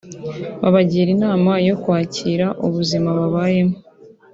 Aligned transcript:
babagira 0.61 1.09
inama 1.15 1.51
yo 1.67 1.75
kwakira 1.81 2.45
ubuzima 2.67 3.09
babayemo 3.19 3.75